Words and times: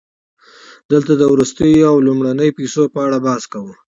دلته 0.91 1.13
د 1.17 1.21
وروستیو 1.33 1.87
او 1.91 1.95
لومړنیو 2.07 2.55
پیسو 2.59 2.81
په 2.93 2.99
اړه 3.05 3.17
بحث 3.25 3.43
کوو 3.53 3.73